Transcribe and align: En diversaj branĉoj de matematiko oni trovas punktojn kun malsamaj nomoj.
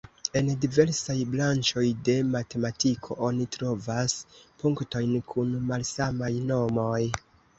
En 0.39 0.47
diversaj 0.61 1.15
branĉoj 1.33 1.83
de 2.09 2.13
matematiko 2.29 3.17
oni 3.27 3.45
trovas 3.55 4.15
punktojn 4.63 5.13
kun 5.35 5.53
malsamaj 5.69 6.31
nomoj. 6.53 7.01